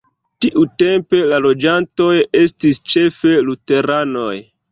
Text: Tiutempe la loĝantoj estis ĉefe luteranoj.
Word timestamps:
Tiutempe 0.43 1.19
la 1.33 1.39
loĝantoj 1.47 2.09
estis 2.41 2.81
ĉefe 2.95 3.37
luteranoj. 3.51 4.35